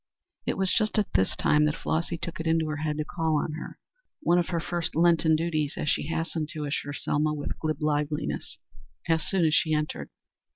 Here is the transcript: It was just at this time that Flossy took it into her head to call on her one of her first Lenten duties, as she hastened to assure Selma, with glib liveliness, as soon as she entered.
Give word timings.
It 0.47 0.57
was 0.57 0.73
just 0.73 0.97
at 0.97 1.13
this 1.13 1.35
time 1.35 1.65
that 1.65 1.75
Flossy 1.75 2.17
took 2.17 2.39
it 2.39 2.47
into 2.47 2.69
her 2.69 2.77
head 2.77 2.97
to 2.97 3.05
call 3.05 3.35
on 3.37 3.51
her 3.51 3.77
one 4.23 4.39
of 4.39 4.47
her 4.47 4.59
first 4.59 4.95
Lenten 4.95 5.35
duties, 5.35 5.75
as 5.77 5.89
she 5.89 6.07
hastened 6.07 6.49
to 6.53 6.65
assure 6.65 6.91
Selma, 6.93 7.35
with 7.35 7.59
glib 7.59 7.83
liveliness, 7.83 8.57
as 9.07 9.21
soon 9.21 9.45
as 9.45 9.53
she 9.53 9.75
entered. 9.75 10.09